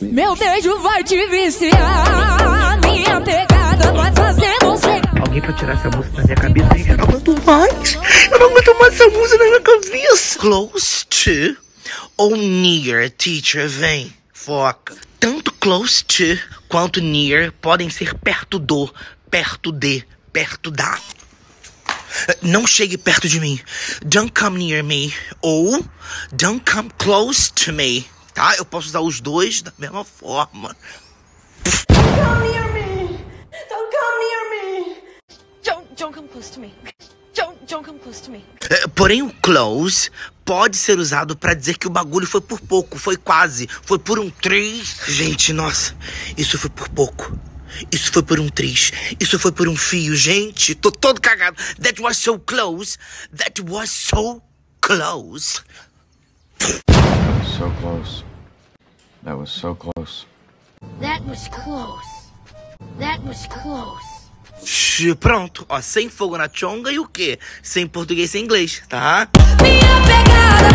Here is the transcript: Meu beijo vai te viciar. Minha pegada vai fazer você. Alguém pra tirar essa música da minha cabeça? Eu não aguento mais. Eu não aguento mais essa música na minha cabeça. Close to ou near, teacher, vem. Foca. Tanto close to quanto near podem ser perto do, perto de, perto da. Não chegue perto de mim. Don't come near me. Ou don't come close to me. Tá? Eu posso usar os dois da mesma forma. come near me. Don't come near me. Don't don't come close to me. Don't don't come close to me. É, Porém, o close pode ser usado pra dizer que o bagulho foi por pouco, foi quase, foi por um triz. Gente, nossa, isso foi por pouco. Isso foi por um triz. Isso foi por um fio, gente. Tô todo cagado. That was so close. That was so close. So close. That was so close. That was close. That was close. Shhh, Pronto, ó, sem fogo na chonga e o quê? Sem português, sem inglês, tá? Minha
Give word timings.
Meu 0.00 0.36
beijo 0.36 0.78
vai 0.78 1.02
te 1.02 1.26
viciar. 1.26 2.78
Minha 2.82 3.20
pegada 3.20 3.92
vai 3.92 4.12
fazer 4.14 4.56
você. 4.62 5.02
Alguém 5.20 5.40
pra 5.40 5.52
tirar 5.54 5.72
essa 5.72 5.90
música 5.90 6.16
da 6.18 6.22
minha 6.22 6.36
cabeça? 6.36 6.90
Eu 6.92 6.96
não 6.96 7.04
aguento 7.04 7.44
mais. 7.44 7.94
Eu 8.30 8.38
não 8.38 8.46
aguento 8.46 8.78
mais 8.78 8.94
essa 8.94 9.08
música 9.08 9.38
na 9.38 9.44
minha 9.44 9.60
cabeça. 9.60 10.38
Close 10.38 11.06
to 11.06 11.56
ou 12.16 12.36
near, 12.36 13.10
teacher, 13.10 13.68
vem. 13.68 14.14
Foca. 14.32 14.94
Tanto 15.18 15.50
close 15.54 16.04
to 16.04 16.38
quanto 16.68 17.00
near 17.00 17.50
podem 17.60 17.90
ser 17.90 18.14
perto 18.14 18.60
do, 18.60 18.88
perto 19.28 19.72
de, 19.72 20.04
perto 20.32 20.70
da. 20.70 20.96
Não 22.40 22.68
chegue 22.68 22.96
perto 22.96 23.28
de 23.28 23.40
mim. 23.40 23.60
Don't 24.04 24.30
come 24.30 24.64
near 24.64 24.84
me. 24.84 25.12
Ou 25.42 25.84
don't 26.30 26.62
come 26.64 26.88
close 26.98 27.52
to 27.52 27.72
me. 27.72 28.06
Tá? 28.34 28.56
Eu 28.56 28.64
posso 28.64 28.88
usar 28.88 29.00
os 29.00 29.20
dois 29.20 29.62
da 29.62 29.72
mesma 29.78 30.04
forma. 30.04 30.76
come 31.94 32.48
near 32.50 32.72
me. 32.72 33.18
Don't 33.68 33.90
come 33.96 34.24
near 34.24 34.50
me. 34.50 34.96
Don't 35.64 35.94
don't 35.96 36.14
come 36.14 36.28
close 36.28 36.50
to 36.52 36.60
me. 36.60 36.72
Don't 37.34 37.56
don't 37.66 37.84
come 37.84 37.98
close 37.98 38.22
to 38.22 38.30
me. 38.30 38.44
É, 38.70 38.86
Porém, 38.88 39.22
o 39.22 39.32
close 39.42 40.10
pode 40.44 40.76
ser 40.76 40.98
usado 40.98 41.36
pra 41.36 41.54
dizer 41.54 41.78
que 41.78 41.86
o 41.86 41.90
bagulho 41.90 42.26
foi 42.26 42.40
por 42.40 42.60
pouco, 42.60 42.98
foi 42.98 43.16
quase, 43.16 43.68
foi 43.82 43.98
por 43.98 44.18
um 44.18 44.30
triz. 44.30 45.00
Gente, 45.06 45.52
nossa, 45.52 45.94
isso 46.36 46.58
foi 46.58 46.70
por 46.70 46.88
pouco. 46.88 47.38
Isso 47.92 48.10
foi 48.12 48.22
por 48.22 48.40
um 48.40 48.48
triz. 48.48 48.92
Isso 49.20 49.38
foi 49.38 49.52
por 49.52 49.68
um 49.68 49.76
fio, 49.76 50.16
gente. 50.16 50.74
Tô 50.74 50.90
todo 50.90 51.20
cagado. 51.20 51.56
That 51.80 52.00
was 52.00 52.16
so 52.16 52.38
close. 52.38 52.98
That 53.36 53.60
was 53.62 53.90
so 53.90 54.42
close. 54.80 55.62
So 57.58 57.68
close. 57.80 58.22
That 59.24 59.36
was 59.36 59.50
so 59.50 59.74
close. 59.74 60.26
That 61.00 61.24
was 61.24 61.48
close. 61.48 62.30
That 63.00 63.20
was 63.24 63.48
close. 63.48 64.30
Shhh, 64.64 65.12
Pronto, 65.18 65.66
ó, 65.68 65.80
sem 65.80 66.08
fogo 66.08 66.38
na 66.38 66.48
chonga 66.48 66.92
e 66.92 67.00
o 67.00 67.04
quê? 67.08 67.36
Sem 67.60 67.88
português, 67.88 68.30
sem 68.30 68.44
inglês, 68.44 68.84
tá? 68.88 69.28
Minha 69.60 70.67